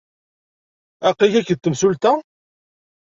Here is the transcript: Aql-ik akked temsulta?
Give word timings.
Aql-ik 1.09 1.35
akked 1.39 1.59
temsulta? 1.59 2.13